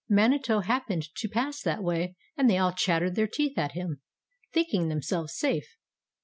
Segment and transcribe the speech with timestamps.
[0.09, 4.01] Manitou happened to pass that way and they all chattered their teeth at him,
[4.51, 5.77] thinking themselves safe.